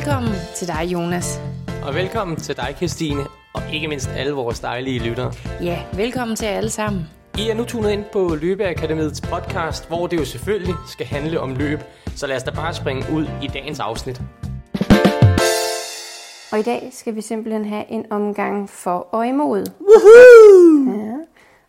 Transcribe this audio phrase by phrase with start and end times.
[0.00, 1.40] Velkommen til dig, Jonas.
[1.86, 3.20] Og velkommen til dig, Christine,
[3.54, 5.32] og ikke mindst alle vores dejlige lyttere.
[5.62, 7.02] Ja, velkommen til jer alle sammen.
[7.38, 11.54] I er nu tunet ind på Løbeakademiets podcast, hvor det jo selvfølgelig skal handle om
[11.54, 11.80] løb.
[12.16, 14.22] Så lad os da bare springe ud i dagens afsnit.
[16.52, 19.66] Og i dag skal vi simpelthen have en omgang for øjemod.
[20.96, 21.16] Ja.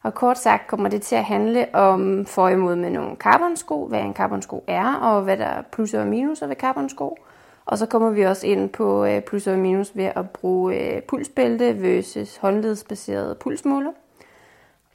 [0.04, 4.14] Og kort sagt kommer det til at handle om forimod med nogle carbonsko, hvad en
[4.14, 7.18] carbonsko er, og hvad der er plus og minus ved carbonsko.
[7.66, 11.02] Og så kommer vi også ind på øh, plus og minus ved at bruge øh,
[11.02, 13.92] pulsbælte versus håndledsbaseret pulsmåler.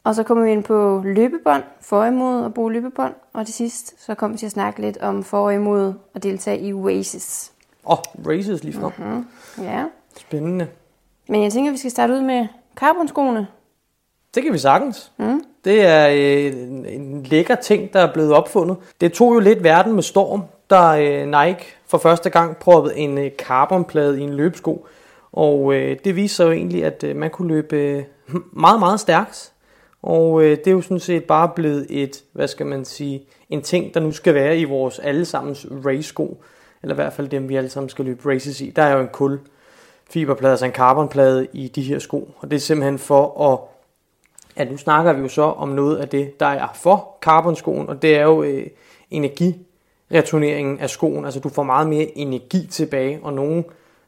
[0.05, 3.15] Og så kommer vi ind på løbebånd, for imod at bruge løbebånd.
[3.33, 6.61] Og til sidst, så kommer vi til at snakke lidt om for imod at deltage
[6.61, 7.53] i races.
[7.87, 8.93] Åh, oh, races lige frem.
[8.99, 9.25] Mm-hmm.
[9.65, 9.85] Ja.
[10.17, 10.69] Spændende.
[11.29, 12.47] Men jeg tænker, vi skal starte ud med
[12.77, 13.47] carbonskoene.
[14.35, 15.13] Det kan vi sagtens.
[15.17, 15.45] Mm.
[15.65, 18.77] Det er øh, en, en lækker ting, der er blevet opfundet.
[19.01, 23.19] Det tog jo lidt verden med storm, da øh, Nike for første gang prøvede en
[23.19, 24.87] øh, carbonplade i en løbesko.
[25.33, 28.05] Og øh, det viser jo egentlig, at øh, man kunne løbe øh,
[28.53, 29.53] meget, meget stærkt.
[30.03, 33.63] Og øh, det er jo sådan set bare blevet et, hvad skal man sige, en
[33.63, 36.43] ting, der nu skal være i vores allesammens race-sko.
[36.83, 38.71] Eller i hvert fald dem, vi alle sammen skal løbe races i.
[38.71, 39.41] Der er jo en kul
[40.11, 42.31] fiberplade, altså en carbonplade i de her sko.
[42.39, 43.61] Og det er simpelthen for at
[44.57, 48.03] ja, nu snakker vi jo så om noget af det, der er for carbonskoen, og
[48.03, 48.67] det er jo øh,
[50.13, 51.25] returneringen af skoen.
[51.25, 53.65] Altså du får meget mere energi tilbage, og nogen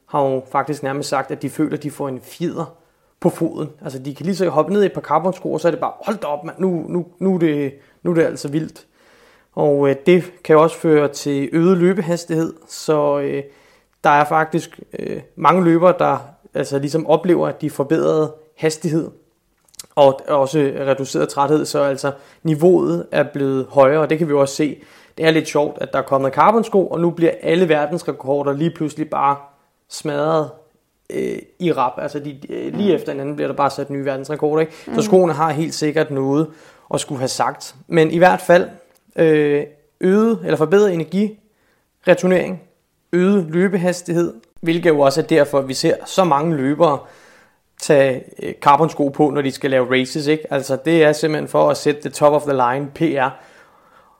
[0.07, 2.75] har jo faktisk nærmest sagt, at de føler, at de får en fjeder
[3.21, 3.69] på foden.
[3.83, 5.81] Altså de kan lige så hoppe ned i et par carbonsko, og så er det
[5.81, 8.87] bare, hold da op, mand, Nu, nu, nu, er det, nu er det altså vildt.
[9.53, 13.43] Og øh, det kan også føre til øget løbehastighed, så øh,
[14.05, 16.19] der er faktisk øh, mange løbere, der
[16.55, 19.11] altså ligesom oplever, at de forbedrede hastighed
[19.95, 24.55] og også reduceret træthed, så altså niveauet er blevet højere, og det kan vi også
[24.55, 24.83] se.
[25.19, 28.71] Det er lidt sjovt, at der er kommet carbonsko, og nu bliver alle verdensrekorder lige
[28.71, 29.37] pludselig bare
[29.89, 30.51] smadret
[31.11, 31.93] øh, i rap.
[31.97, 34.61] Altså de, øh, lige efter hinanden bliver der bare sat nye verdensrekorder.
[34.61, 34.73] Ikke?
[34.87, 34.95] Mm.
[34.95, 36.47] Så skoene har helt sikkert noget
[36.95, 37.75] at skulle have sagt.
[37.87, 38.69] Men i hvert fald
[39.17, 39.65] øh,
[40.01, 42.63] øget eller forbedret energireturnering,
[43.13, 46.99] øget løbehastighed, hvilket jo også er derfor, at vi ser så mange løbere,
[47.81, 50.27] tage øh, carbonsko på, når de skal lave races.
[50.27, 50.53] Ikke?
[50.53, 53.29] Altså, det er simpelthen for at sætte det top of the line PR.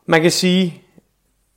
[0.07, 0.83] Man kan sige,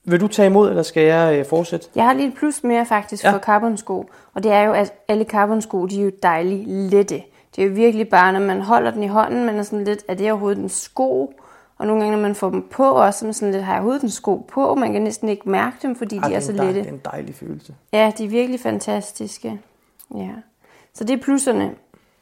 [0.03, 1.87] vil du tage imod, eller skal jeg øh, fortsætte?
[1.95, 3.31] Jeg har lige et plus mere faktisk ja.
[3.31, 7.23] for carbonsko, og det er jo, at alle carbonsko, de er jo dejligt lette.
[7.55, 10.03] Det er jo virkelig bare, når man holder den i hånden, man er sådan lidt,
[10.07, 11.33] er det overhovedet en sko?
[11.77, 14.03] Og nogle gange, når man får dem på, også så sådan lidt, har jeg overhovedet
[14.03, 14.75] en sko på?
[14.75, 16.73] Man kan næsten ikke mærke dem, fordi Ej, de er, er så lette.
[16.73, 17.75] Det er en dejlig følelse.
[17.93, 19.61] Ja, de er virkelig fantastiske.
[20.15, 20.29] Ja.
[20.93, 21.71] Så det er plusserne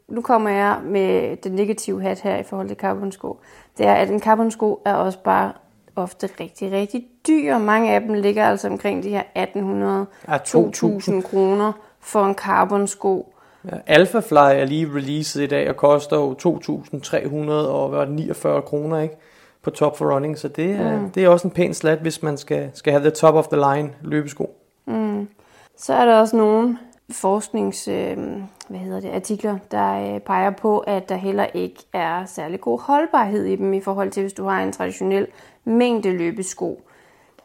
[0.09, 3.39] nu kommer jeg med den negative hat her i forhold til carbonsko.
[3.77, 5.53] Det er, at en carbonsko er også bare
[5.95, 7.57] ofte rigtig, rigtig dyr.
[7.57, 13.33] Mange af dem ligger altså omkring de her 1800 ja, 2000 kroner for en carbonsko.
[13.65, 19.15] Ja, Alphafly er lige releaset i dag og koster jo 2.349 kroner ikke?
[19.61, 21.09] på Top for Running, så det er, mm.
[21.09, 23.57] det er også en pæn slat, hvis man skal, skal have the top of the
[23.57, 24.55] line løbesko.
[24.85, 25.27] Mm.
[25.77, 26.79] Så er der også nogen,
[27.11, 28.17] forsknings øh,
[28.67, 32.79] hvad hedder det, artikler, der øh, peger på, at der heller ikke er særlig god
[32.79, 35.27] holdbarhed i dem i forhold til, hvis du har en traditionel
[35.63, 36.81] mængde løbesko.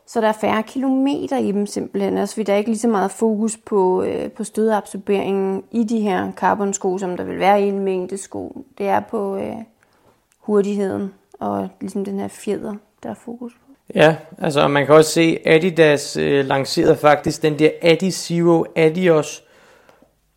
[0.07, 2.89] Så der er færre kilometer i dem simpelthen, altså fordi der er ikke lige så
[2.89, 7.69] meget fokus på, øh, på stødabsorberingen i de her carbonsko, som der vil være i
[7.69, 8.65] en mængde sko.
[8.79, 9.57] Det er på øh,
[10.39, 13.73] hurtigheden og ligesom den her fjeder, der er fokus på.
[13.95, 19.45] Ja, altså man kan også se, Adidas øh, lancerede faktisk den der Adi Zero Adios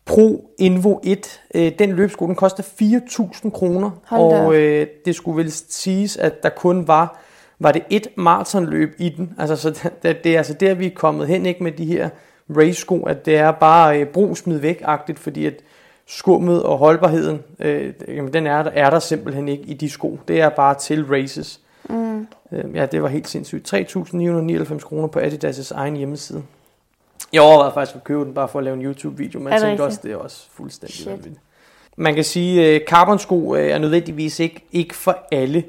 [0.04, 1.40] Pro Invo 1.
[1.54, 3.90] Øh, den løbsko, den koster 4.000 kroner.
[4.08, 7.20] Og øh, det skulle vel siges, at der kun var,
[7.58, 9.34] var det et maratonløb i den.
[9.38, 12.08] Altså, så det, det er altså der, vi er kommet hen ikke med de her
[12.56, 15.54] race-sko, at det er bare øh, brug smid væk-agtigt, fordi at
[16.06, 20.18] skummet og holdbarheden, øh, jamen, den er, er der simpelthen ikke i de sko.
[20.28, 21.60] Det er bare til races.
[21.88, 22.26] Mm.
[22.52, 23.74] Øh, ja, det var helt sindssygt.
[23.74, 26.42] 3.999 kroner på Adidas' egen hjemmeside.
[27.32, 29.82] Jeg overvejede faktisk at købe den bare for at lave en YouTube-video, men jeg tænkte
[29.82, 31.36] også, det er også fuldstændig vanvittigt.
[31.96, 35.64] Man kan sige, at øh, carbonsko øh, er nødvendigvis ikke, ikke for alle.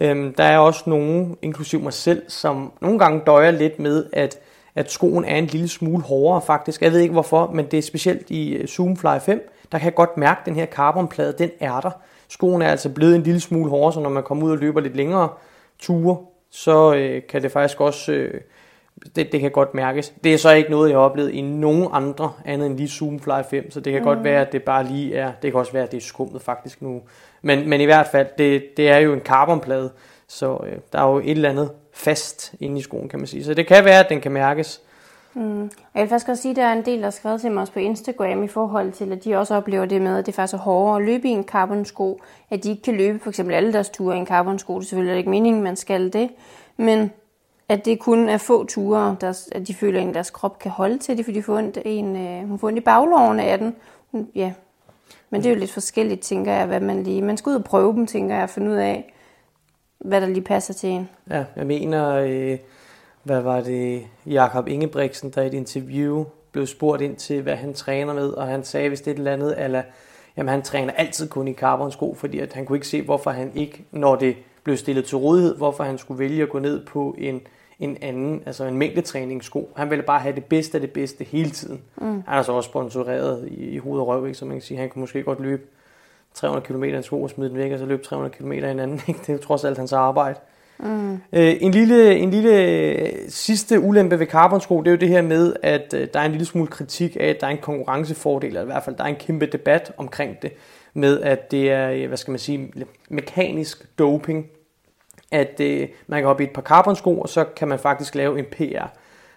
[0.00, 4.38] Øhm, der er også nogen, inklusiv mig selv, som nogle gange døjer lidt med, at,
[4.74, 6.82] at skoen er en lille smule hårdere faktisk.
[6.82, 9.94] Jeg ved ikke hvorfor, men det er specielt i øh, Zoomfly 5, der kan jeg
[9.94, 11.90] godt mærke, at den her carbonplade, den er der.
[12.28, 14.80] Skoen er altså blevet en lille smule hårdere, så når man kommer ud og løber
[14.80, 15.28] lidt længere
[15.78, 16.16] ture,
[16.50, 18.40] så øh, kan det faktisk også øh,
[19.16, 20.12] det, det kan godt mærkes.
[20.24, 23.42] Det er så ikke noget, jeg har oplevet i nogen andre, andet end lige Zoomfly
[23.50, 24.06] 5, så det kan mm.
[24.06, 26.42] godt være, at det bare lige er, det kan også være, at det er skummet
[26.42, 27.02] faktisk nu.
[27.42, 29.90] Men, men i hvert fald, det, det er jo en carbonplade,
[30.28, 33.44] så øh, der er jo et eller andet fast inde i skoen, kan man sige.
[33.44, 34.80] Så det kan være, at den kan mærkes.
[35.34, 35.62] Mm.
[35.94, 37.60] Jeg vil faktisk også sige, at der er en del, der har skrevet til mig
[37.60, 40.54] også på Instagram i forhold til, at de også oplever det med, at det faktisk
[40.54, 43.72] er hårdere at løbe i en carbonsko, at de ikke kan løbe for eksempel alle
[43.72, 44.74] deres ture i en carbonsko.
[44.74, 46.30] Det er selvfølgelig ikke meningen, man skal det,
[46.76, 47.12] men
[47.68, 50.98] at det kun er få ture, der, at de føler, at deres krop kan holde
[50.98, 53.76] til det, fordi de får ondt, en, øh, hun får ondt i bagloven af den.
[54.34, 54.52] Ja,
[55.30, 57.22] men det er jo lidt forskelligt, tænker jeg, hvad man lige...
[57.22, 59.14] Man skal ud og prøve dem, tænker jeg, og finde ud af,
[59.98, 61.08] hvad der lige passer til en.
[61.30, 62.58] Ja, jeg mener, øh,
[63.22, 67.74] hvad var det, Jakob Ingebrigtsen, der i et interview blev spurgt ind til, hvad han
[67.74, 69.82] træner med, og han sagde, hvis det er et eller andet, eller,
[70.36, 73.52] jamen han træner altid kun i carbonsko, fordi at han kunne ikke se, hvorfor han
[73.54, 77.14] ikke, når det blev stillet til rådighed, hvorfor han skulle vælge at gå ned på
[77.18, 77.40] en,
[77.82, 79.72] en anden, altså en mængdetræningssko.
[79.76, 81.80] Han ville bare have det bedste af det bedste hele tiden.
[81.96, 82.22] Mm.
[82.26, 84.38] Han er så også sponsoreret i, i hoved og røv, ikke?
[84.38, 85.62] så man kan sige, han kunne måske godt løbe
[86.34, 88.58] 300 km i en sko og smide den væk, og så løbe 300 km i
[88.58, 89.00] en anden.
[89.08, 89.20] Ikke?
[89.26, 90.38] Det er trods alt hans arbejde.
[90.78, 91.12] Mm.
[91.12, 95.54] Øh, en, lille, en lille sidste ulempe ved carbonsko, det er jo det her med,
[95.62, 98.62] at øh, der er en lille smule kritik af, at der er en konkurrencefordel, eller
[98.62, 100.52] i hvert fald der er en kæmpe debat omkring det,
[100.94, 102.72] med at det er, øh, hvad skal man sige,
[103.08, 104.46] mekanisk doping,
[105.32, 108.38] at øh, man kan hoppe i et par carbonsko, og så kan man faktisk lave
[108.38, 108.86] en PR.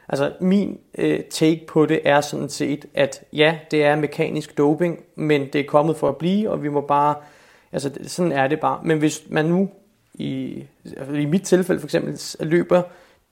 [0.10, 5.00] Altså min øh, take på det er sådan set, at ja, det er mekanisk doping,
[5.16, 7.16] men det er kommet for at blive, og vi må bare,
[7.72, 8.80] altså sådan er det bare.
[8.84, 9.70] Men hvis man nu,
[10.14, 10.64] i,
[10.98, 12.82] altså i mit tilfælde for eksempel, løber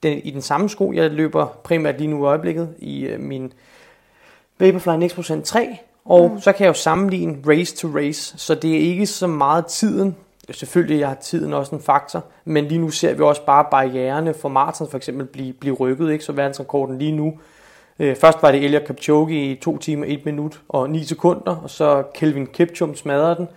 [0.02, 3.52] den, i den samme sko, jeg løber primært lige nu i øjeblikket, i øh, min
[4.58, 6.40] Vaporfly Next 3, og mm.
[6.40, 10.16] så kan jeg jo sammenligne race to race, så det er ikke så meget tiden,
[10.50, 14.48] Selvfølgelig er tiden også en faktor, men lige nu ser vi også bare barriererne for
[14.48, 16.24] maraton for eksempel blive, blive rykket, ikke?
[16.24, 17.38] så verdensrekorden lige nu.
[17.98, 21.70] Øh, først var det Elia Kipchoge i 2 timer, 1 minut og 9 sekunder, og
[21.70, 23.48] så Kelvin Kipchum smadrede den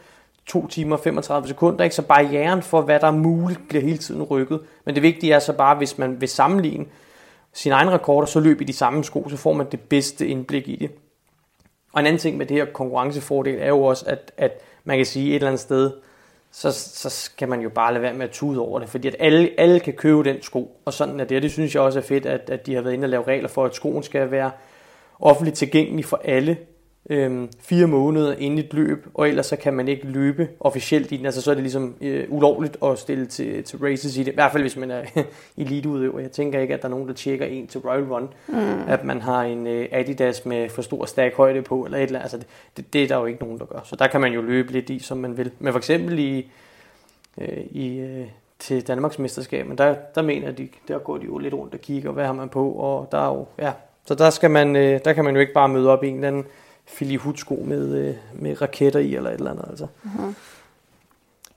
[0.46, 1.96] 2 timer 35 sekunder, ikke?
[1.96, 4.60] så barrieren for hvad der er muligt bliver hele tiden rykket.
[4.86, 6.86] Men det vigtige er så bare, hvis man vil sammenligne
[7.54, 10.68] sine egne rekorder, så løb i de samme sko, så får man det bedste indblik
[10.68, 10.92] i det.
[11.94, 15.06] Og en anden ting med det her konkurrencefordel er jo også, at, at man kan
[15.06, 15.92] sige et eller andet sted,
[16.58, 19.16] så, så skal man jo bare lade være med at tude over det, fordi at
[19.20, 22.00] alle, alle kan købe den sko, og sådan er det, og det synes jeg også
[22.00, 24.32] er fedt, at, at de har været inde og lave regler for, at skoen skal
[24.32, 24.52] være
[25.20, 26.58] offentligt tilgængelig for alle
[27.10, 31.18] øhm, fire måneder inden et løb, og ellers så kan man ikke løbe officielt i
[31.18, 34.32] den, altså så er det ligesom øh, ulovligt at stille til, til races i det,
[34.32, 35.04] i hvert fald hvis man er
[35.58, 36.20] eliteudøver.
[36.20, 38.82] Jeg tænker ikke, at der er nogen, der tjekker en til Royal Run, mm.
[38.88, 42.20] at man har en øh, Adidas med for stor stærk højde på, eller et eller
[42.20, 43.80] andet, altså det, det, det er der jo ikke nogen, der gør.
[43.84, 45.52] Så der kan man jo løbe lidt i, som man vil.
[45.60, 46.52] Men for eksempel i,
[47.38, 48.28] øh, i øh,
[48.60, 51.82] til Danmarks mesterskab, men der, der mener de, der går de jo lidt rundt og
[51.82, 53.72] kigger, hvad har man på, og der er jo, ja,
[54.06, 56.16] så der, skal man, øh, der kan man jo ikke bare møde op i en
[56.16, 56.46] eller anden
[56.88, 59.66] filihutsko med, øh, med raketter i eller et eller andet.
[59.70, 59.88] Altså.
[60.06, 60.34] Uh-huh.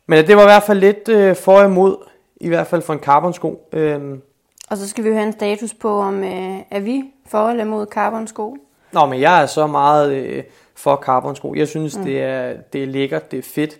[0.07, 1.97] Men det var i hvert fald lidt øh, for og imod,
[2.37, 3.69] i hvert fald for en carbonsko.
[3.73, 4.23] Øhm.
[4.71, 7.65] Og så skal vi jo have en status på, om øh, er vi for eller
[7.65, 8.57] imod carbonsko?
[8.93, 10.43] Nå, men jeg er så meget øh,
[10.75, 11.55] for carbonsko.
[11.55, 12.05] Jeg synes, mm.
[12.05, 13.79] det, er, det er lækkert, det er fedt.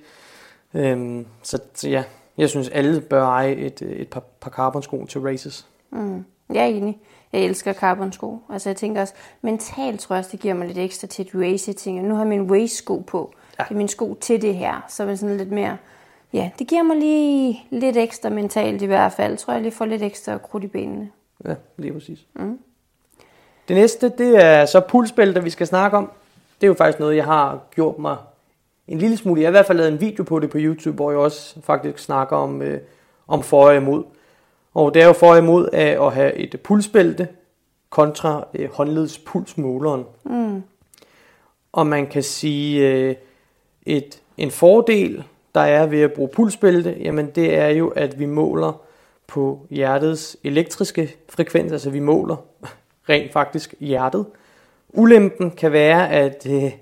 [0.75, 2.05] Øhm, så, så ja,
[2.39, 5.67] jeg synes, alle bør eje et, et par, par carbonsko til races.
[5.91, 6.25] Mm.
[6.53, 6.99] Jeg er enig.
[7.33, 8.39] Jeg elsker carbon-sko.
[8.53, 11.35] Altså jeg tænker også, mentalt tror jeg også, det giver mig lidt ekstra til et
[11.35, 11.69] race.
[11.69, 13.35] Jeg tænker, nu har jeg min race-sko på.
[13.59, 13.65] Ja.
[13.65, 14.87] Det er min sko til det her.
[14.89, 15.77] Så er sådan lidt mere...
[16.33, 19.37] Ja, det giver mig lige lidt ekstra mentalt i hvert fald.
[19.37, 21.11] Tror, jeg lige får lidt ekstra krudt i benene.
[21.45, 22.27] Ja, lige præcis.
[22.35, 22.59] Mm.
[23.69, 26.11] Det næste, det er så pulsbælter, vi skal snakke om.
[26.61, 28.17] Det er jo faktisk noget, jeg har gjort mig
[28.89, 29.41] en lille smule.
[29.41, 31.61] Jeg har i hvert fald lavet en video på det på YouTube, hvor jeg også
[31.63, 32.81] faktisk snakker om, øh,
[33.29, 34.05] om for og imod.
[34.75, 37.29] Og det er jo for imod af at have et pulsbælte
[37.91, 40.05] kontra øh, håndledspulsmåleren.
[40.25, 40.63] Mm.
[41.73, 43.15] Og man kan sige, øh,
[43.87, 45.25] et, en fordel,
[45.55, 48.81] der er ved at bruge pulsbælte, jamen det er jo, at vi måler
[49.27, 52.37] på hjertets elektriske frekvens, altså vi måler
[53.09, 54.27] rent faktisk hjertet.
[54.89, 56.73] Ulempen kan være, at øh,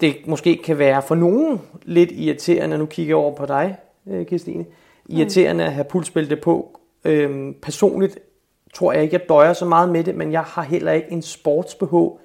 [0.00, 3.76] det måske kan være for nogen lidt irriterende, nu kigger jeg over på dig,
[4.06, 4.64] øh, Kirstine,
[5.08, 8.18] irriterende at have pulsbælte på, Øhm, personligt
[8.74, 11.22] tror jeg ikke, jeg døjer så meget med det, men jeg har heller ikke en
[11.22, 12.20] sports-BH,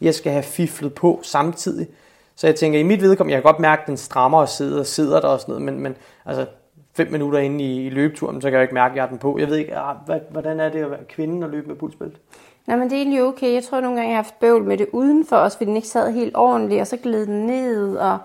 [0.00, 1.86] jeg skal have fiflet på samtidig.
[2.36, 4.80] Så jeg tænker, i mit vedkommende, jeg kan godt mærke, at den strammer og sidder,
[4.80, 6.46] og sidder der og sådan noget, men, men altså,
[6.96, 9.18] fem minutter inde i, i løbeturen, så kan jeg ikke mærke, at jeg har den
[9.18, 9.38] på.
[9.38, 12.16] Jeg ved ikke, ah, hvad, hvordan er det at være kvinde og løbe med pulsbælte?
[12.66, 13.54] Nej, men det er egentlig okay.
[13.54, 15.88] Jeg tror nogle gange, jeg har haft bøvl med det udenfor os, fordi den ikke
[15.88, 18.18] sad helt ordentligt, og så gled den ned, og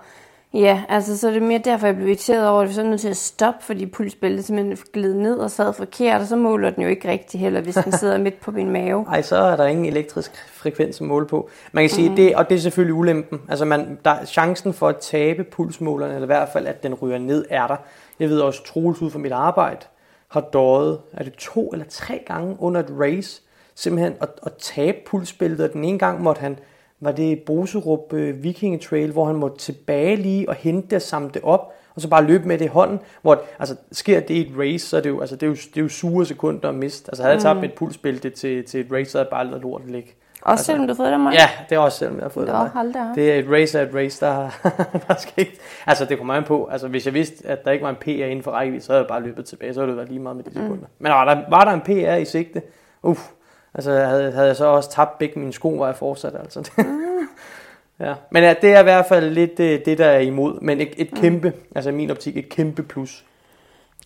[0.54, 2.86] Ja, altså så er det mere derfor, jeg blev irriteret over, at vi så er
[2.86, 6.70] nødt til at stoppe, fordi pulsbæltet simpelthen gled ned og sad forkert, og så måler
[6.70, 9.04] den jo ikke rigtigt heller, hvis den sidder midt på min mave.
[9.10, 11.50] Nej, så er der ingen elektrisk frekvens at måle på.
[11.72, 12.16] Man kan sige, mm.
[12.16, 13.40] det, og det er selvfølgelig ulempen.
[13.48, 17.18] Altså man, der, chancen for at tabe pulsmåleren, eller i hvert fald at den ryger
[17.18, 17.76] ned, er der.
[18.20, 19.86] Jeg ved også, Troels ud fra mit arbejde
[20.28, 23.42] har døjet, er det to eller tre gange under et race,
[23.74, 26.58] simpelthen at, at tabe pulsbæltet, og den ene gang måtte han,
[27.04, 31.02] var det Boserup øh, Viking Trail, hvor han måtte tilbage lige og hente det og
[31.02, 34.30] samle det op, og så bare løbe med det i hånden, hvor altså, sker det
[34.30, 36.26] i et race, så er det jo, altså, det er jo, det er jo sure
[36.26, 37.10] sekunder at miste.
[37.10, 37.64] Altså havde jeg tabt mm.
[37.64, 40.14] et pulsbælte til, til et race, så havde jeg bare lavet lorten ligge.
[40.44, 41.32] Også altså, selvom du har fået det mig?
[41.32, 43.06] Ja, det er også selvom jeg har fået Nå, det hold da.
[43.14, 44.50] Det er et race af et race, der,
[45.08, 45.58] der skal ikke...
[45.86, 48.08] Altså det kommer an på, altså hvis jeg vidste, at der ikke var en PR
[48.08, 50.36] inden for rækkevidde, så havde jeg bare løbet tilbage, så havde det været lige meget
[50.36, 50.74] med de sekunder.
[50.76, 50.86] Mm.
[50.98, 52.62] Men var der, var der en PR i sigte,
[53.02, 53.20] uff,
[53.74, 56.70] altså havde, havde jeg så også tabt begge mine sko, var jeg fortsat, altså.
[56.78, 57.28] Mm.
[58.06, 58.14] ja.
[58.30, 60.94] Men ja, det er i hvert fald lidt øh, det, der er imod, men et,
[60.96, 63.24] et kæmpe, altså i min optik, et kæmpe plus.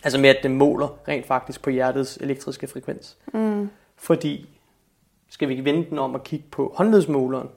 [0.05, 3.17] Altså med, at det måler rent faktisk på hjertets elektriske frekvens.
[3.35, 3.71] Mm.
[3.97, 4.49] Fordi,
[5.31, 7.49] skal vi vende den om og kigge på håndledsmåleren,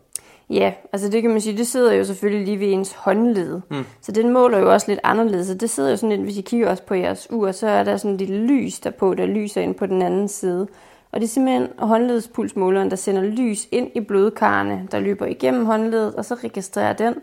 [0.51, 3.62] Ja, altså det kan man sige, det sidder jo selvfølgelig lige ved ens håndled.
[3.70, 3.86] Mm.
[4.01, 5.48] Så den måler jo også lidt anderledes.
[5.48, 7.84] Så det sidder jo sådan lidt, hvis I kigger også på jeres ur, så er
[7.84, 10.68] der sådan lille lys derpå, der lyser ind på den anden side.
[11.12, 16.15] Og det er simpelthen håndledspulsmåleren, der sender lys ind i blodkarrene, der løber igennem håndledet,
[16.15, 17.15] og så registrerer den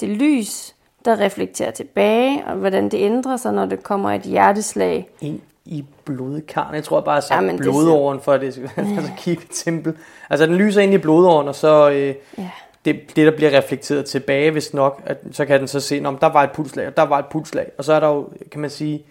[0.00, 5.08] det lys, der reflekterer tilbage, og hvordan det ændrer sig, når det kommer et hjerteslag.
[5.20, 6.74] ind i blodkarren.
[6.74, 9.94] Jeg tror bare, at jeg har blodåren, for at det skal altså keep it simple.
[10.30, 12.50] Altså, den lyser ind i blodåren, og så øh, Ja.
[12.84, 16.18] det, det, der bliver reflekteret tilbage, hvis nok, at, så kan den så se, om
[16.18, 17.70] der var et pulslag, og der var et pulslag.
[17.78, 19.04] Og så er der jo, kan man sige,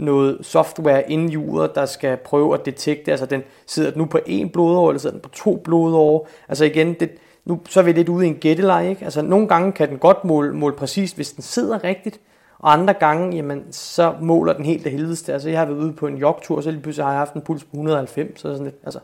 [0.00, 4.18] noget software inde i uret, der skal prøve at detekte, altså den sidder nu på
[4.26, 6.28] en blodår, eller sidder den på to blodår.
[6.48, 7.10] Altså igen, det,
[7.44, 9.04] nu, så er vi lidt ude i en gætteleje, ikke?
[9.04, 12.20] Altså nogle gange kan den godt måle, måle præcist, hvis den sidder rigtigt,
[12.58, 15.32] og andre gange, jamen, så måler den helt helvedes til.
[15.32, 17.40] Altså jeg har været ude på en jogtur, så lige pludselig har jeg haft en
[17.40, 18.98] puls på 190, så det sådan lidt, altså,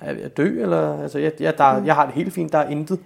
[0.00, 2.52] er jeg ved at dø, eller, altså jeg, jeg, der, jeg har det helt fint,
[2.52, 2.98] der er intet.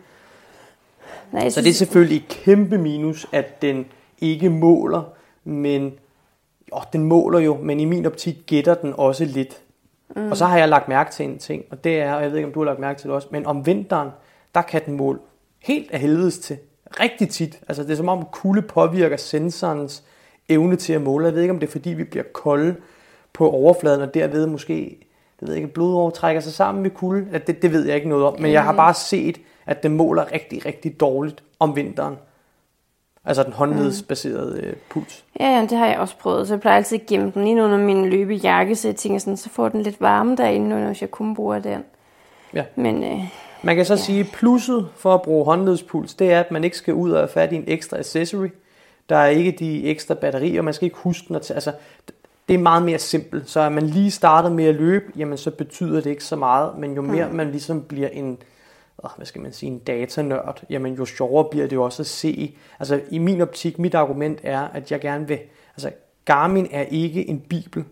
[1.32, 3.86] Nej, Så det er selvfølgelig et kæmpe minus, at den
[4.20, 5.02] ikke måler,
[5.44, 5.92] men
[6.72, 9.60] jo, den måler jo, men i min optik gætter den også lidt.
[10.16, 10.30] Mm.
[10.30, 12.38] Og så har jeg lagt mærke til en ting, og det er, og jeg ved
[12.38, 14.08] ikke, om du har lagt mærke til det også, men om vinteren,
[14.54, 15.18] der kan den måle
[15.58, 16.58] helt af helvedes til.
[17.00, 17.60] Rigtig tit.
[17.68, 20.04] Altså det er som om kulde påvirker sensorens
[20.48, 21.26] evne til at måle.
[21.26, 22.76] Jeg ved ikke, om det er fordi, vi bliver kolde
[23.32, 24.74] på overfladen, og derved måske,
[25.40, 27.40] det ved jeg ikke, blodår trækker sig sammen med kulde.
[27.46, 30.32] Det, det ved jeg ikke noget om, men jeg har bare set, at den måler
[30.32, 32.16] rigtig, rigtig dårligt om vinteren.
[33.24, 35.24] Altså den håndledsbaserede øh, puls.
[35.40, 36.48] Ja, ja, det har jeg også prøvet.
[36.48, 39.36] Så jeg plejer altid at gemme den ind under min løbejakke, så jeg tænker sådan,
[39.36, 41.84] så får den lidt varme derinde, når jeg kun bruger den.
[42.54, 42.64] Ja.
[42.76, 43.20] Men øh,
[43.62, 44.00] Man kan så ja.
[44.00, 47.28] sige, plusset for at bruge håndledspuls, det er, at man ikke skal ud og have
[47.28, 48.48] fat i en ekstra accessory.
[49.08, 51.36] Der er ikke de ekstra batterier, man skal ikke huske den.
[51.36, 51.72] At altså,
[52.48, 53.50] det er meget mere simpelt.
[53.50, 56.78] Så er man lige startet med at løbe, jamen så betyder det ikke så meget.
[56.78, 57.34] Men jo mere mm.
[57.34, 58.36] man ligesom bliver en, åh,
[59.16, 62.56] hvad skal man sige, en datanørd, jamen jo sjovere bliver det jo også at se.
[62.78, 65.38] Altså i min optik, mit argument er, at jeg gerne vil,
[65.76, 65.90] altså
[66.24, 67.84] Garmin er ikke en bibel,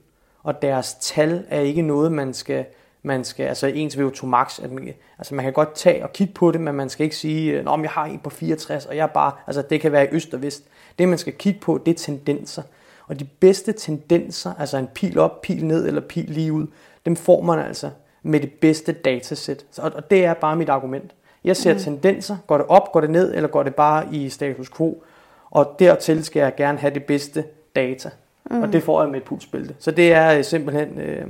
[0.43, 2.65] og deres tal er ikke noget, man skal,
[3.03, 6.35] man skal altså ens VO2 max, at man, altså man kan godt tage og kigge
[6.35, 8.97] på det, men man skal ikke sige, øh, Nå, jeg har en på 64, og
[8.97, 10.65] jeg er bare, altså det kan være i øst og vest.
[10.99, 12.63] Det man skal kigge på, det er tendenser.
[13.07, 16.67] Og de bedste tendenser, altså en pil op, pil ned eller pil lige ud,
[17.07, 17.91] dem får man altså
[18.23, 19.65] med det bedste datasæt.
[19.71, 21.11] Så- Og og det er bare mit argument.
[21.45, 21.79] Jeg ser mm.
[21.81, 25.03] tendenser, går det op, går det ned, eller går det bare i status quo.
[25.51, 27.45] Og dertil skal jeg gerne have det bedste
[27.77, 28.11] data.
[28.51, 28.63] Mm.
[28.63, 29.75] Og det får jeg med et pulsbælte.
[29.79, 31.27] Så det er øh, simpelthen, øh,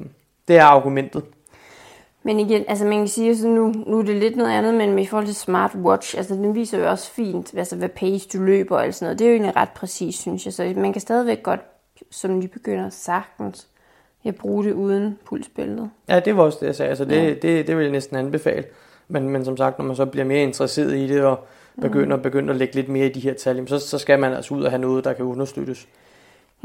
[0.48, 1.22] det er argumentet.
[2.22, 4.98] Men igen, altså man kan sige, så nu, nu er det lidt noget andet, men
[4.98, 8.78] i forhold til smartwatch, altså den viser jo også fint, altså hvad pace du løber
[8.78, 9.18] og sådan noget.
[9.18, 10.52] Det er jo egentlig ret præcis, synes jeg.
[10.54, 11.60] Så man kan stadigvæk godt
[12.10, 13.68] som nybegynder sagtens
[14.24, 15.90] jeg bruge det uden pulsbæltet.
[16.08, 16.88] Ja, det var også det, jeg sagde.
[16.88, 17.28] Altså, det, Ja.
[17.28, 18.64] det, det vil jeg næsten anbefale.
[19.08, 21.46] Men, men som sagt, når man så bliver mere interesseret i det, og
[21.80, 22.22] begynder, mm.
[22.22, 24.54] begynder at lægge lidt mere i de her tal, jamen, så, så skal man altså
[24.54, 25.88] ud og have noget, der kan understøttes.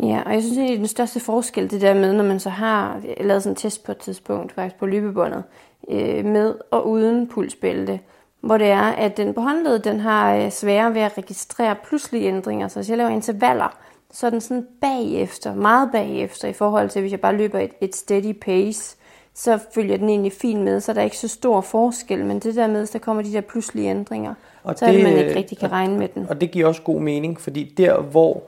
[0.03, 3.01] Ja, og jeg synes egentlig, den største forskel, det der med, når man så har
[3.21, 5.43] lavet sådan en test på et tidspunkt, faktisk på løbebåndet,
[5.89, 7.99] øh, med og uden pulsbælte,
[8.41, 12.27] hvor det er, at den på håndledet, den har øh, sværere ved at registrere pludselige
[12.27, 12.67] ændringer.
[12.67, 13.77] Så hvis jeg laver intervaller,
[14.13, 17.95] så den sådan bagefter, meget bagefter i forhold til, hvis jeg bare løber et, et
[17.95, 18.97] steady pace,
[19.33, 22.25] så følger den egentlig fint med, så der er ikke så stor forskel.
[22.25, 25.03] Men det der med, at der kommer de der pludselige ændringer, Og så det, det,
[25.03, 26.25] man ikke øh, rigtig kan regne med den.
[26.29, 28.43] Og det giver også god mening, fordi der hvor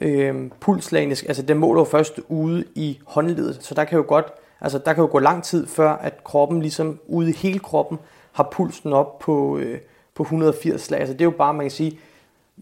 [0.00, 4.26] øh, pulslagene, altså den måler jo først ude i håndledet, så der kan jo godt,
[4.60, 7.98] altså der kan jo gå lang tid før, at kroppen ligesom ude i hele kroppen
[8.32, 9.78] har pulsen op på, øh,
[10.14, 11.00] på 180 slag.
[11.00, 11.98] Altså det er jo bare, man kan sige,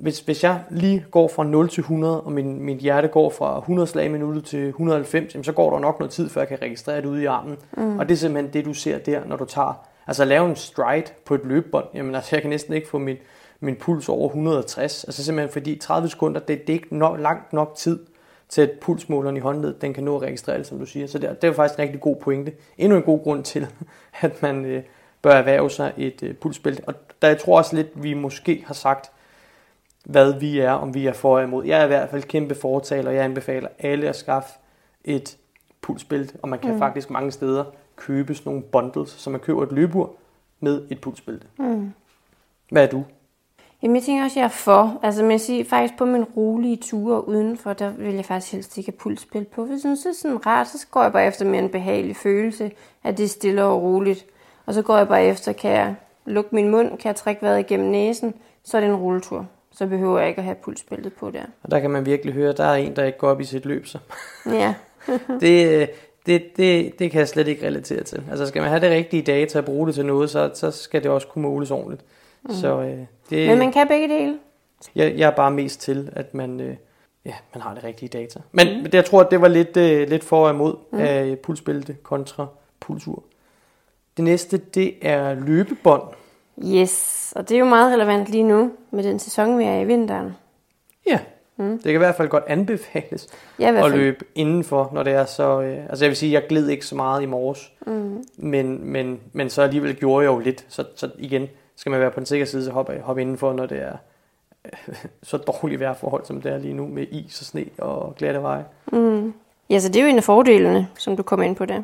[0.01, 3.59] hvis, hvis jeg lige går fra 0 til 100, og min, mit hjerte går fra
[3.59, 6.49] 100 slag i minuttet til 190, jamen så går der nok noget tid, før jeg
[6.49, 7.57] kan registrere det ude i armen.
[7.77, 7.99] Mm.
[7.99, 10.57] Og det er simpelthen det, du ser der, når du tager, altså at lave en
[10.57, 13.17] stride på et løbebånd, jamen altså jeg kan næsten ikke få min,
[13.61, 17.53] min puls over 160, altså simpelthen fordi 30 sekunder, det, det er ikke nok, langt
[17.53, 17.99] nok tid
[18.49, 21.07] til at pulsmåleren i håndledet, den kan nå at registrere det, som du siger.
[21.07, 22.53] Så det, det er faktisk en rigtig god pointe.
[22.79, 23.67] Endnu en god grund til,
[24.21, 24.83] at man øh,
[25.23, 26.83] bør erhverve sig et øh, pulsbælte.
[26.87, 29.11] Og der jeg tror også lidt, vi måske har sagt,
[30.07, 31.65] hvad vi er, om vi er for og imod.
[31.65, 34.51] Jeg er i hvert fald kæmpe fortaler, og jeg anbefaler alle at skaffe
[35.05, 35.37] et
[35.81, 36.79] pulsbælte, og man kan mm.
[36.79, 37.65] faktisk mange steder
[37.97, 40.13] købe sådan nogle bundles, så man køber et løbur
[40.61, 41.47] med et pulsbælte.
[41.59, 41.93] Mm.
[42.71, 43.05] Hvad er du?
[43.83, 45.01] Jamen, jeg tænker også, at jeg er for.
[45.03, 48.91] Altså, man siger faktisk på min rolige ture udenfor, der vil jeg faktisk helst ikke
[48.91, 49.65] have pulsbælte på.
[49.65, 52.17] Hvis jeg synes, det er sådan rart, så går jeg bare efter mere en behagelig
[52.17, 52.71] følelse,
[53.05, 54.27] at det er stille og roligt.
[54.67, 55.95] Og så går jeg bare efter, kan jeg
[56.25, 58.35] lukke min mund, kan jeg trække vejret igennem næsen,
[58.65, 59.47] så er det en rulletur.
[59.77, 61.43] Så behøver jeg ikke at have pulsbæltet på der.
[61.63, 63.45] Og der kan man virkelig høre, at der er en, der ikke går op i
[63.45, 63.87] sit løb.
[63.87, 63.99] Så.
[64.47, 64.75] Ja.
[65.41, 65.91] det,
[66.27, 68.23] det, det, det kan jeg slet ikke relatere til.
[68.31, 71.03] Altså skal man have det rigtige data og bruge det til noget, så, så skal
[71.03, 72.05] det også kunne måles ordentligt.
[72.43, 72.55] Mm.
[72.55, 72.99] Så, øh,
[73.31, 74.39] det, Men man kan begge dele.
[74.95, 76.77] Jeg, jeg er bare mest til, at man, øh,
[77.25, 78.41] ja, man har det rigtige data.
[78.53, 78.87] Men mm.
[78.93, 80.99] jeg tror, at det var lidt, øh, lidt for og imod mm.
[80.99, 82.47] af pulsbælte kontra
[82.81, 83.23] pulsur.
[84.17, 86.03] Det næste, det er løbebånd.
[86.65, 89.85] Yes, og det er jo meget relevant lige nu med den sæson, vi er i
[89.85, 90.37] vinteren.
[91.07, 91.19] Ja,
[91.57, 91.73] mm.
[91.73, 95.61] det kan i hvert fald godt anbefales ja, at løbe indenfor, når det er så...
[95.61, 98.25] Øh, altså jeg vil sige, jeg gled ikke så meget i morges, mm.
[98.37, 100.67] men, men, men så alligevel gjorde jeg jo lidt.
[100.69, 103.67] Så, så igen, skal man være på den sikre side, så hoppe, hoppe indenfor, når
[103.67, 103.97] det er
[104.65, 108.43] øh, så dårligt vejrforhold, som det er lige nu, med is og sne og glatte
[108.43, 108.65] veje.
[108.93, 109.35] Mm.
[109.71, 111.83] Ja, så det er jo en af fordelene, som du kommer ind på der.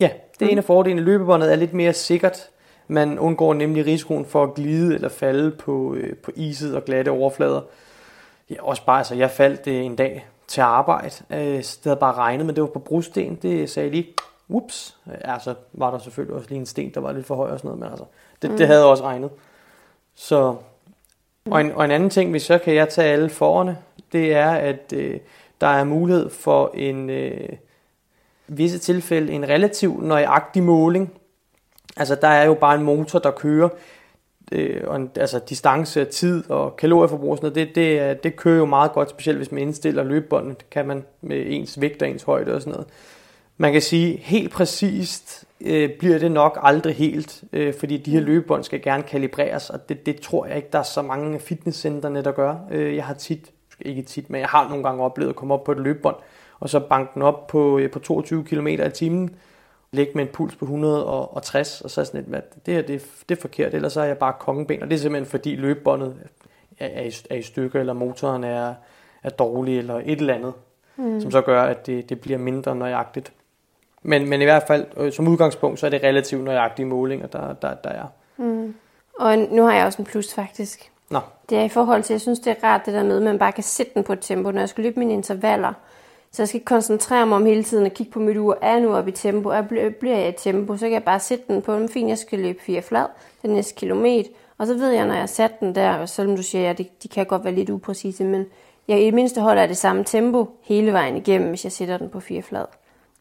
[0.00, 0.52] Ja, det er mm.
[0.52, 1.02] en af fordelene.
[1.02, 2.48] Løbebåndet er lidt mere sikkert.
[2.90, 7.08] Man undgår nemlig risikoen for at glide eller falde på, øh, på iset og glatte
[7.08, 7.60] overflader.
[8.50, 11.14] Ja, også bare, altså jeg faldt øh, en dag til arbejde.
[11.30, 13.34] Øh, det havde bare regnet, men det var på brosten.
[13.42, 14.06] Det sagde lige,
[14.48, 14.96] ups.
[15.06, 17.68] Altså var der selvfølgelig også lige en sten, der var lidt for høj og sådan
[17.68, 18.04] noget, men altså,
[18.42, 18.56] det, mm.
[18.56, 19.30] det havde også regnet.
[20.14, 20.56] Så,
[21.50, 23.78] og, en, og en anden ting, hvis så kan jeg tage alle forerne,
[24.12, 25.20] det er, at øh,
[25.60, 27.48] der er mulighed for en øh,
[28.48, 31.19] visse tilfælde en relativ nøjagtig måling.
[32.00, 33.68] Altså der er jo bare en motor, der kører,
[34.52, 38.58] øh, og en, altså distance, tid og kalorieforbrug og sådan noget, det, det, det kører
[38.58, 42.22] jo meget godt, specielt hvis man indstiller løbebåndet, kan man med ens vægt og ens
[42.22, 42.86] højde og sådan noget.
[43.56, 48.20] Man kan sige, helt præcist øh, bliver det nok aldrig helt, øh, fordi de her
[48.20, 52.24] løbebånd skal gerne kalibreres, og det, det tror jeg ikke, der er så mange af
[52.24, 52.56] der gør.
[52.70, 55.64] Øh, jeg har tit, ikke tit, men jeg har nogle gange oplevet at komme op
[55.64, 56.16] på et løbebånd,
[56.60, 59.34] og så banke den op på, øh, på 22 km i timen,
[59.92, 63.06] ligge med en puls på 160, og så er sådan lidt, at det her det,
[63.28, 66.16] det er forkert, ellers så er jeg bare kongeben, og det er simpelthen fordi løbebåndet
[66.78, 68.74] er, er, i, er i stykker, eller motoren er,
[69.22, 70.52] er dårlig, eller et eller andet,
[70.96, 71.20] mm.
[71.20, 73.32] som så gør, at det, det bliver mindre nøjagtigt.
[74.02, 77.52] Men, men i hvert fald, øh, som udgangspunkt, så er det relativt nøjagtige målinger, der,
[77.52, 78.06] der, der er.
[78.36, 78.74] Mm.
[79.18, 80.92] Og nu har jeg også en plus faktisk.
[81.10, 81.20] Nå.
[81.50, 83.38] Det er i forhold til, jeg synes, det er rart det der med, at man
[83.38, 84.50] bare kan sætte den på et tempo.
[84.50, 85.72] Når jeg skal løbe mine intervaller,
[86.32, 88.58] så jeg skal koncentrere mig om hele tiden at kigge på mit ur.
[88.62, 89.48] Er jeg nu oppe i tempo?
[89.48, 89.62] Er,
[90.00, 90.76] bliver jeg i tempo?
[90.76, 93.06] Så kan jeg bare sætte den på en fin, jeg skal løbe fire flad
[93.42, 94.30] den næste kilometer.
[94.58, 96.78] Og så ved jeg, når jeg har sat den der, og selvom du siger, at
[96.78, 98.46] de, de kan godt være lidt upræcise, men
[98.88, 102.08] jeg i det mindste holder det samme tempo hele vejen igennem, hvis jeg sætter den
[102.08, 102.64] på fire flad.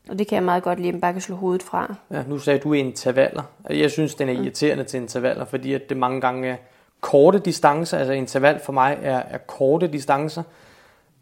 [0.09, 1.95] Og det kan jeg meget godt lide, at man bare kan slå hovedet fra.
[2.11, 3.43] Ja, nu sagde du intervaller.
[3.69, 4.43] Jeg synes, den er mm.
[4.43, 4.87] irriterende mm.
[4.87, 6.55] til intervaller, fordi at det mange gange er
[7.01, 7.97] korte distancer.
[7.97, 10.43] Altså interval for mig er, er korte distancer,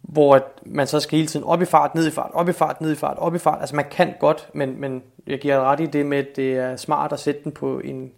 [0.08, 2.82] hvor man så skal hele tiden op i fart, ned i fart, op i fart,
[2.82, 3.60] ned i fart, op i fart.
[3.60, 6.76] Altså man kan godt, men, men jeg giver ret i det med, at det er
[6.76, 8.12] smart at sætte den på en,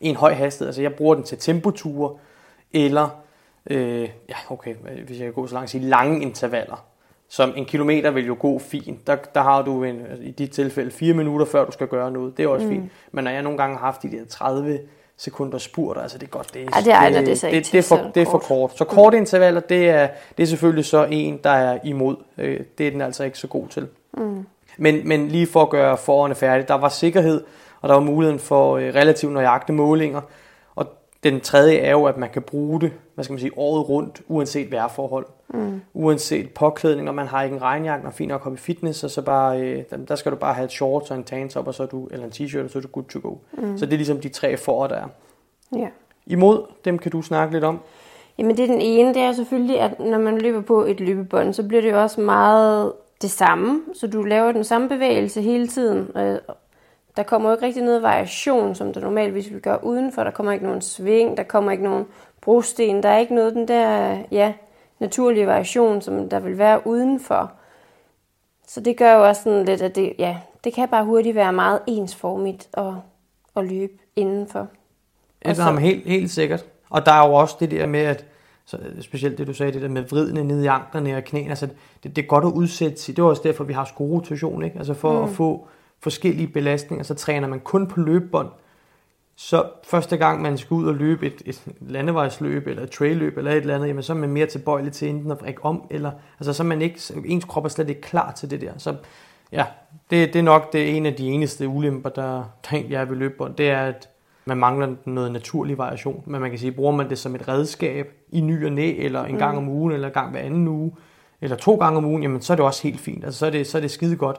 [0.00, 0.68] en høj hastighed.
[0.68, 2.18] Altså jeg bruger den til tempoture,
[2.72, 3.08] eller,
[3.70, 4.74] øh, ja okay,
[5.06, 6.84] hvis jeg kan gå så langt, sige lange intervaller
[7.28, 9.06] som en kilometer vil jo gå fint.
[9.06, 12.36] Der, der har du en, i dit tilfælde fire minutter, før du skal gøre noget.
[12.36, 12.72] Det er også mm.
[12.72, 12.92] fint.
[13.12, 14.78] Men når jeg nogle gange har haft de der 30
[15.18, 17.72] sekunder spurter, altså det er godt, det er, ja, det, er, det, det, det, det,
[17.72, 18.72] det, er for, det er for kort.
[18.78, 22.16] Så korte intervaller, det er, det er selvfølgelig så en, der er imod.
[22.38, 23.88] Øh, det er den altså ikke så god til.
[24.16, 24.46] Mm.
[24.76, 27.44] Men, men lige for at gøre forårene færdige, der var sikkerhed,
[27.80, 30.20] og der var muligheden for øh, relativt nøjagtige målinger.
[31.30, 34.22] Den tredje er jo, at man kan bruge det, hvad skal man sige, året rundt,
[34.28, 35.26] uanset vejrforhold.
[35.48, 35.80] Mm.
[35.94, 39.22] Uanset påklædning, når man har ikke en regnjakke, og fint nok i fitness, og så
[39.22, 42.06] bare, øh, der skal du bare have et shorts og en tanktop, og så du,
[42.06, 43.34] eller en t-shirt, og så er du good to go.
[43.52, 43.78] Mm.
[43.78, 45.08] Så det er ligesom de tre for, der er.
[45.76, 45.88] Ja.
[46.26, 47.80] Imod, dem kan du snakke lidt om.
[48.38, 51.52] Jamen det er den ene, det er selvfølgelig, at når man løber på et løbebånd,
[51.52, 53.80] så bliver det jo også meget det samme.
[53.94, 56.08] Så du laver den samme bevægelse hele tiden.
[57.16, 60.24] Der kommer jo ikke rigtig noget variation, som der normalt hvis vi gør udenfor.
[60.24, 62.06] Der kommer ikke nogen sving, der kommer ikke nogen
[62.40, 63.02] brosten.
[63.02, 64.52] Der er ikke noget den der, ja,
[64.98, 67.52] naturlige variation, som der vil være udenfor.
[68.66, 71.52] Så det gør jo også sådan lidt, at det, ja, det kan bare hurtigt være
[71.52, 72.92] meget ensformigt at,
[73.56, 74.68] at løbe indenfor.
[75.46, 76.64] Det er helt, helt sikkert.
[76.90, 78.24] Og der er jo også det der med, at
[78.64, 81.68] så specielt det, du sagde, det der med vridende ned i anklerne og knæene, altså
[82.02, 83.16] det, det er godt at udsætte sig.
[83.16, 84.78] Det er også derfor, vi har skorotation, ikke?
[84.78, 85.24] Altså for mm.
[85.24, 85.68] at få
[86.00, 88.48] forskellige belastninger, så træner man kun på løbebånd.
[89.36, 93.50] Så første gang, man skal ud og løbe et, et landevejsløb eller et trailløb eller
[93.50, 96.10] et eller andet, jamen, så er man mere tilbøjelig til enten at brække om, eller
[96.40, 98.72] altså, så er man ikke, ens krop er slet ikke klar til det der.
[98.78, 98.96] Så
[99.52, 99.64] ja,
[100.10, 103.16] det, det er nok det en af de eneste ulemper, der, der egentlig er ved
[103.16, 104.08] løbebånd, det er, at
[104.44, 106.22] man mangler noget naturlig variation.
[106.26, 109.24] Men man kan sige, bruger man det som et redskab i ny og næ, eller
[109.24, 110.92] en gang om ugen, eller en gang hver anden uge,
[111.40, 113.24] eller to gange om ugen, jamen så er det også helt fint.
[113.24, 114.36] Altså så er det, så er det skide godt.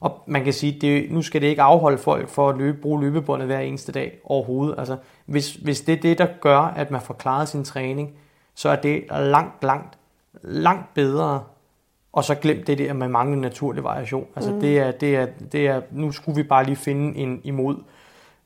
[0.00, 3.00] Og man kan sige, det, nu skal det ikke afholde folk for at løbe, bruge
[3.00, 4.74] løbebåndet hver eneste dag overhovedet.
[4.78, 8.12] Altså, hvis, hvis det er det, der gør, at man får klaret sin træning,
[8.54, 9.98] så er det langt, langt,
[10.42, 11.44] langt bedre.
[12.12, 14.26] Og så glem det der med mange naturlig variation.
[14.36, 14.60] Altså, mm.
[14.60, 17.76] det, er, det, er, det er, nu skulle vi bare lige finde en imod.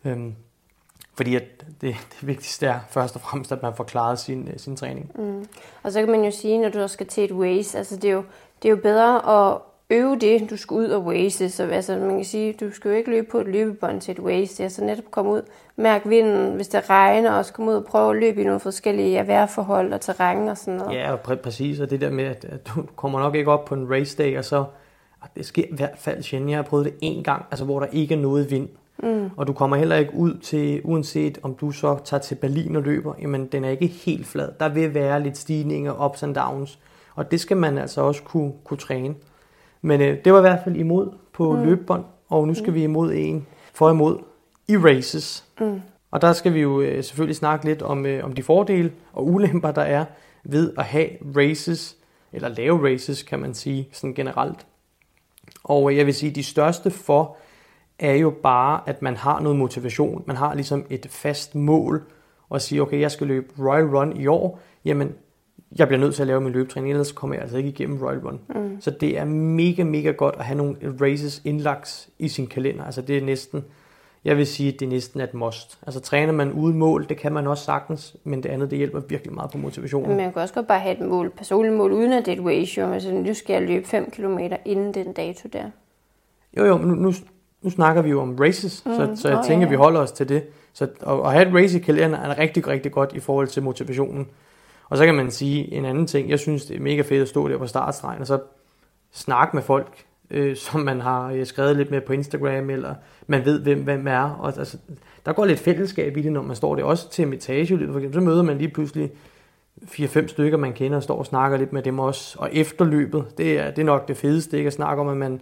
[0.04, 0.34] Øhm,
[1.14, 4.76] fordi at det, det vigtigste er først og fremmest, at man får klaret sin, sin
[4.76, 5.10] træning.
[5.14, 5.48] Mm.
[5.82, 8.14] Og så kan man jo sige, når du skal til et race, altså det er
[8.14, 8.24] jo,
[8.62, 9.58] det er jo bedre at
[9.90, 11.50] øve det, du skal ud og race.
[11.50, 14.24] Så altså, man kan sige, du skal jo ikke løbe på et løbebånd til et
[14.24, 14.58] race.
[14.58, 15.42] Det er så netop komme ud,
[15.76, 18.60] mærk vinden, hvis det regner, og så komme ud og prøve at løbe i nogle
[18.60, 20.94] forskellige vejrforhold og terræn og sådan noget.
[20.94, 21.80] Ja, og pr- præcis.
[21.80, 24.44] Og det der med, at du kommer nok ikke op på en race day, og
[24.44, 24.64] så,
[25.20, 26.50] og det sker i hvert fald sjældent.
[26.50, 28.68] Jeg har prøvet det en gang, altså hvor der ikke er noget vind.
[29.02, 29.30] Mm.
[29.36, 32.82] Og du kommer heller ikke ud til, uanset om du så tager til Berlin og
[32.82, 34.48] løber, jamen den er ikke helt flad.
[34.60, 36.78] Der vil være lidt stigninger, ups and downs.
[37.14, 39.14] Og det skal man altså også kunne, kunne træne.
[39.82, 41.62] Men øh, det var i hvert fald imod på mm.
[41.62, 42.74] løbebånd, og nu skal mm.
[42.74, 44.18] vi imod en for imod
[44.68, 45.44] i races.
[45.60, 45.80] Mm.
[46.10, 49.26] Og der skal vi jo øh, selvfølgelig snakke lidt om, øh, om de fordele og
[49.26, 50.04] ulemper, der er
[50.44, 51.96] ved at have races,
[52.32, 54.66] eller lave races, kan man sige, sådan generelt.
[55.64, 57.36] Og øh, jeg vil sige, de største for
[57.98, 60.24] er jo bare, at man har noget motivation.
[60.26, 62.02] Man har ligesom et fast mål,
[62.48, 64.60] og sige, okay, jeg skal løbe Royal Run i år.
[64.84, 65.14] Jamen,
[65.76, 68.18] jeg bliver nødt til at lave min løbetræning, ellers kommer jeg altså ikke igennem Royal
[68.18, 68.40] Run.
[68.48, 68.80] Mm.
[68.80, 72.84] Så det er mega, mega godt at have nogle races indlagt i sin kalender.
[72.84, 73.64] Altså det er næsten,
[74.24, 75.78] jeg vil sige, at det er næsten et must.
[75.86, 79.00] Altså træner man uden mål, det kan man også sagtens, men det andet, det hjælper
[79.08, 80.08] virkelig meget på motivationen.
[80.08, 82.42] Men man kan også godt bare have et mål, personligt mål, uden at det er
[82.42, 82.92] et ratio.
[82.92, 85.64] Altså nu skal jeg løbe 5 km inden den dato der.
[86.56, 87.12] Jo, jo, men nu, nu,
[87.62, 88.92] nu snakker vi jo om races, mm.
[88.94, 89.70] så, så jeg oh, tænker, ja.
[89.70, 90.42] vi holder os til det.
[90.72, 90.90] Så at,
[91.24, 94.28] at have et race i kalenderen er rigtig, rigtig godt i forhold til motivationen.
[94.88, 96.30] Og så kan man sige en anden ting.
[96.30, 98.40] Jeg synes, det er mega fedt at stå der på startstregen og så
[99.12, 102.94] snakke med folk, øh, som man har øh, skrevet lidt med på Instagram, eller
[103.26, 104.30] man ved, hvem hvem er.
[104.30, 104.78] Og, altså,
[105.26, 106.84] der går lidt fællesskab i det, når man står der.
[106.84, 109.10] Også til metageløbet for eksempel, så møder man lige pludselig
[109.82, 112.38] 4-5 stykker, man kender, og står og snakker lidt med dem også.
[112.38, 114.66] Og efterløbet, det er, det er nok det fedeste, ikke?
[114.66, 115.40] at snakke om, at man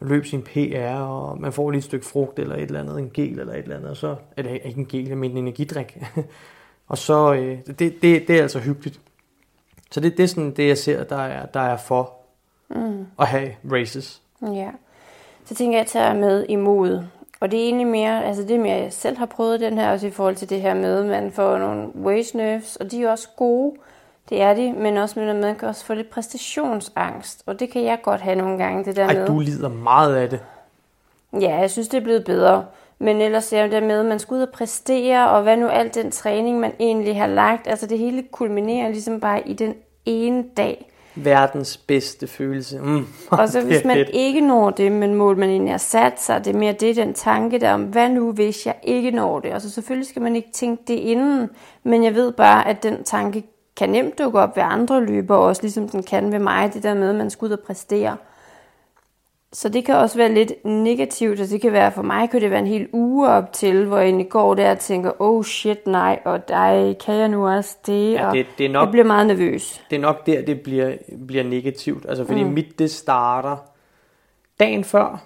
[0.00, 3.10] løb sin PR, og man får lige et stykke frugt, eller et eller andet, en
[3.14, 5.98] gel, eller et eller andet, og så er det ikke en gel, men en energidrik.
[6.92, 9.00] Og så, øh, det, det, det er altså hyggeligt.
[9.90, 12.12] Så det, det er sådan det, jeg ser, der er, der er for
[12.68, 13.06] mm.
[13.18, 14.22] at have races.
[14.42, 14.70] Ja.
[15.44, 17.02] Så tænker jeg, at jeg tager med imod.
[17.40, 19.92] Og det er egentlig mere, altså det er mere, jeg selv har prøvet den her,
[19.92, 23.10] også i forhold til det her med, man får nogle waist nerves, og de er
[23.10, 23.76] også gode.
[24.28, 27.42] Det er de, men også med, at man kan også få lidt præstationsangst.
[27.46, 29.26] Og det kan jeg godt have nogle gange, det der Ej, med.
[29.26, 30.40] du lider meget af det.
[31.40, 32.64] Ja, jeg synes, det er blevet bedre.
[33.02, 35.94] Men ellers er det med, at man skal ud og præstere, og hvad nu al
[35.94, 37.66] den træning, man egentlig har lagt.
[37.66, 39.74] Altså det hele kulminerer ligesom bare i den
[40.06, 40.88] ene dag.
[41.14, 42.78] Verdens bedste følelse.
[42.78, 43.06] Mm.
[43.30, 46.54] og så hvis man ikke når det, men mål man egentlig har sat sig, det
[46.54, 49.52] er mere det, den tanke der om, hvad nu hvis jeg ikke når det?
[49.52, 51.50] Og så selvfølgelig skal man ikke tænke det inden,
[51.84, 53.42] men jeg ved bare, at den tanke
[53.76, 56.94] kan nemt dukke op ved andre løber, også ligesom den kan ved mig, det der
[56.94, 58.16] med, at man skal ud og præstere.
[59.54, 62.50] Så det kan også være lidt negativt, og det kan være, for mig kan det
[62.50, 65.86] være en hel uge op til, hvor jeg egentlig går der og tænker, oh shit,
[65.86, 68.12] nej, og dig, kan jeg nu også det?
[68.12, 69.82] Ja, det, det er nok, jeg bliver meget nervøs.
[69.90, 70.92] Det er nok der, det bliver,
[71.26, 72.06] bliver negativt.
[72.08, 72.50] Altså, fordi mm.
[72.50, 73.56] mit, det starter
[74.60, 75.22] dagen før,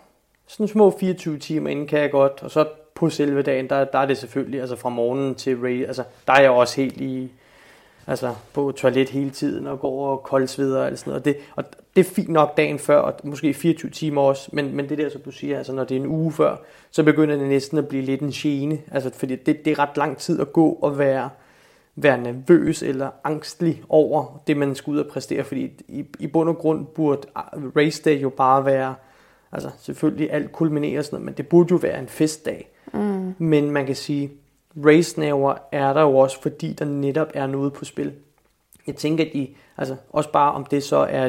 [0.46, 3.98] sådan små 24 timer inden kan jeg godt, og så på selve dagen, der, der
[3.98, 7.32] er det selvfølgelig, altså fra morgenen til race, altså der er jeg også helt i,
[8.06, 11.20] altså på toilet hele tiden og går og koldsveder og alt sådan noget.
[11.20, 11.64] Og det, og
[11.96, 15.08] det er fint nok dagen før, og måske 24 timer også, men, men det der,
[15.08, 16.56] som du siger, altså når det er en uge før,
[16.90, 19.96] så begynder det næsten at blive lidt en gene, altså fordi det, det er ret
[19.96, 21.30] lang tid at gå og være,
[21.96, 26.48] være nervøs eller angstlig over det, man skal ud og præstere, fordi i, i bund
[26.48, 27.22] og grund burde
[27.76, 28.94] race day jo bare være,
[29.52, 32.70] altså selvfølgelig alt kulminerer sådan noget, men det burde jo være en festdag.
[32.92, 33.34] Mm.
[33.38, 34.30] Men man kan sige,
[34.86, 35.26] race
[35.72, 38.12] er der jo også, fordi der netop er noget på spil.
[38.86, 41.28] Jeg tænker, at de, altså også bare om det så er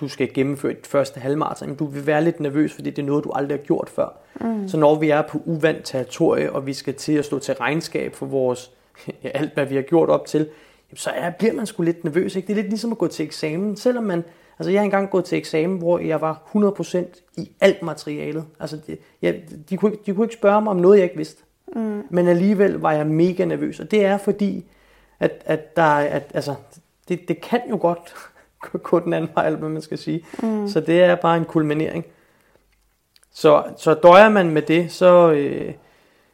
[0.00, 3.06] du skal gennemføre et første halvmarathon, men du vil være lidt nervøs, fordi det er
[3.06, 4.18] noget, du aldrig har gjort før.
[4.40, 4.68] Mm.
[4.68, 8.14] Så når vi er på uvandt territorie, og vi skal til at stå til regnskab
[8.14, 8.70] for vores,
[9.24, 10.40] ja, alt hvad vi har gjort op til,
[10.90, 12.36] jamen, så er, bliver man sgu lidt nervøs.
[12.36, 12.46] Ikke?
[12.46, 14.24] Det er lidt ligesom at gå til eksamen, selvom man,
[14.58, 18.44] altså jeg har engang gået til eksamen, hvor jeg var 100% i alt materialet.
[18.60, 21.16] Altså, det, jeg, de, kunne, ikke- de kunne ikke spørge mig om noget, jeg ikke
[21.16, 21.42] vidste.
[21.74, 22.02] Mm.
[22.10, 24.64] Men alligevel var jeg mega nervøs, og det er fordi,
[25.20, 26.54] at, at der er- at, altså,
[27.08, 28.14] det, det kan jo godt
[28.90, 30.24] gå den anden vej, eller hvad man skal sige.
[30.42, 30.68] Mm.
[30.68, 32.04] Så det er bare en kulminering.
[33.32, 35.72] Så, så døjer man med det, så, øh,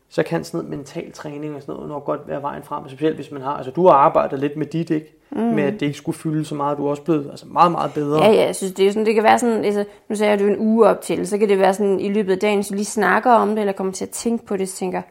[0.08, 3.14] så kan sådan noget mental træning og sådan noget nok godt være vejen frem, specielt
[3.16, 5.18] hvis man har, altså du har arbejdet lidt med dit, ikke?
[5.30, 5.38] Mm.
[5.40, 7.92] Med at det ikke skulle fylde så meget, du er også blevet altså meget, meget
[7.94, 8.24] bedre.
[8.24, 10.40] Ja, ja, jeg synes, det, er sådan, det kan være sådan, altså, nu sagde jeg,
[10.40, 12.62] at er en uge op til, så kan det være sådan, i løbet af dagen,
[12.62, 15.02] du lige snakker om det, eller kommer til at tænke på det, så tænker,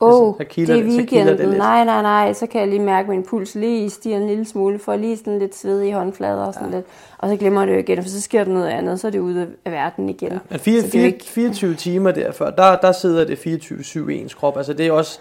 [0.00, 1.58] åh, Altså, så kilder det er det- det weekenden, lidt.
[1.58, 4.44] nej, nej, nej, så kan jeg lige mærke, at min puls lige stiger en lille
[4.44, 6.74] smule, for lige sådan lidt sved i håndflader og sådan ja.
[6.76, 6.86] lidt,
[7.18, 9.18] og så glemmer jeg det igen, for så sker der noget andet, så er det
[9.18, 10.32] ude af verden igen.
[10.32, 10.38] Ja.
[10.50, 14.18] Men fire, det er fire, ikke- 24 timer derfor, der, der sidder det 24-7 i
[14.20, 14.56] ens krop.
[14.56, 15.18] Altså det er også,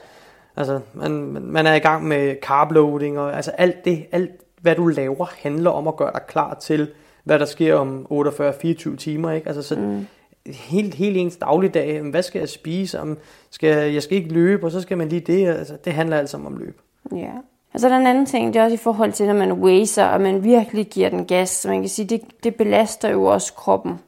[0.58, 4.76] altså man, man- man er i gang med carbloading, og altså alt det, alt hvad
[4.76, 6.88] du laver, handler om at gøre dig klar til,
[7.24, 9.48] hvad der sker om 48-24 timer, ikke?
[9.48, 10.08] Altså så mm
[10.54, 13.18] helt, helt ens dagligdag, hvad skal jeg spise, om
[13.50, 16.18] skal jeg, jeg skal ikke løbe, og så skal man lige det, altså det handler
[16.18, 16.82] altså om løb.
[17.12, 17.32] Ja.
[17.74, 19.66] Og så er der en anden ting, det er også i forhold til, når man
[19.66, 21.50] racer, og man virkelig giver den gas.
[21.50, 24.00] Så man kan sige, det, det belaster jo også kroppen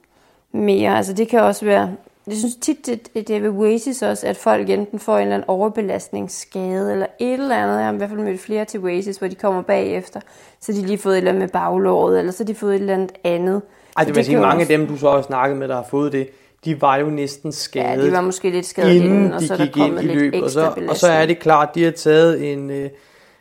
[0.52, 0.98] mere.
[0.98, 1.96] Altså det kan også være,
[2.28, 5.36] jeg synes tit, det, det er ved races også, at folk enten får en eller
[5.36, 7.76] anden overbelastningsskade, eller et eller andet.
[7.76, 10.20] Jeg har i hvert fald mødt flere til races, hvor de kommer bagefter,
[10.60, 12.80] så de lige fået et eller andet med baglåret, eller så har de fået et
[12.80, 13.62] eller andet andet.
[13.98, 16.12] Ej, det vil sige, mange af dem, du så har snakket med, der har fået
[16.12, 16.30] det,
[16.66, 18.04] de var jo næsten skadet.
[18.04, 20.00] Ja, de var måske lidt skadet inden inden, og de så er der gik ind
[20.00, 22.90] i løb, og så, og så er det klart, de har taget en, øh,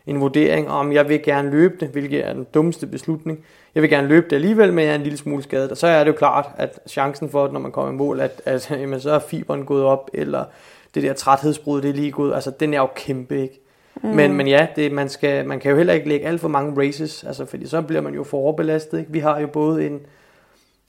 [0.06, 3.44] en vurdering om, jeg vil gerne løbe det, hvilket er den dummeste beslutning.
[3.74, 5.70] Jeg vil gerne løbe det alligevel, men jeg er en lille smule skadet.
[5.70, 8.20] Og så er det jo klart, at chancen for, at når man kommer i mål,
[8.20, 10.44] at, at jamen, så er fiberen gået op, eller
[10.94, 12.34] det der træthedsbrud, det er lige gået.
[12.34, 13.60] Altså, den er jo kæmpe, ikke?
[14.02, 14.08] Mm.
[14.08, 16.86] Men, men ja, det, man, skal, man kan jo heller ikke lægge alt for mange
[16.86, 18.98] races, altså, fordi så bliver man jo for overbelastet.
[18.98, 19.12] Ikke?
[19.12, 20.00] Vi har jo både en,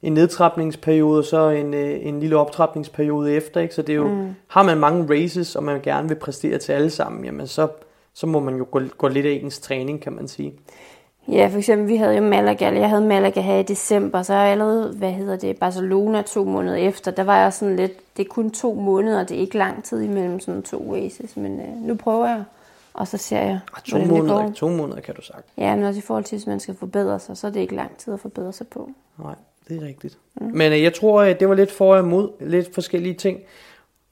[0.02, 3.62] en nedtrapningsperiode, og så en, øh, en lille optrapningsperiode efter.
[3.62, 3.76] Ikke?
[3.76, 4.36] Så det er jo, mm.
[4.48, 7.68] har man mange races, og man gerne vil præstere til alle sammen, jamen så,
[8.14, 10.54] så må man jo gå, gå lidt af ens træning, kan man sige.
[11.28, 14.34] Ja, for eksempel, vi havde jo Malaga, eller jeg havde Malaga her i december, så
[14.34, 18.18] er jeg allerede, hvad hedder det, Barcelona to måneder efter, der var jeg sådan lidt,
[18.18, 21.60] det er kun to måneder, det er ikke lang tid imellem sådan to races, men
[21.60, 22.44] øh, nu prøver jeg,
[22.94, 24.52] og så ser jeg, Ah, to, hvordan det måneder, går.
[24.52, 25.46] to måneder kan du sagt.
[25.58, 27.76] Ja, men også i forhold til, hvis man skal forbedre sig, så er det ikke
[27.76, 28.90] lang tid at forbedre sig på.
[29.24, 29.36] Nej,
[29.70, 30.18] det er rigtigt.
[30.42, 30.52] Mm.
[30.54, 33.40] Men øh, jeg tror, øh, det var lidt for og imod, lidt forskellige ting.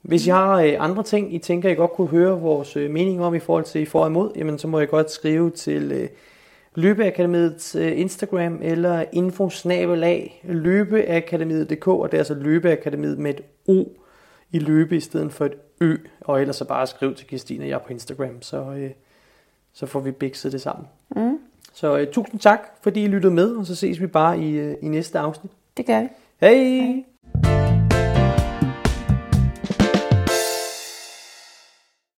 [0.02, 3.24] Hvis I har øh, andre ting, I tænker, I godt kunne høre vores øh, mening
[3.24, 5.92] om i forhold til I for og imod, jamen så må I godt skrive til
[5.92, 6.10] øh,
[6.76, 13.84] Løbeakademiets øh, Instagram eller infosnabelag løbeakademiet.dk, og det er altså Løbeakademiet med et O
[14.52, 17.70] i løbe i stedet for et Ø, og ellers så bare skriv til Christine og
[17.70, 18.92] jeg på Instagram, så, øh,
[19.74, 20.88] så får vi bikset det sammen.
[21.16, 21.40] Mm,
[21.78, 24.76] Så øh, tusind tak, fordi I lyttede med, og så ses vi bare i, øh,
[24.82, 25.52] i næste afsnit.
[25.78, 26.08] det gør vi.
[26.42, 26.54] Hej!
[26.54, 27.04] Hej.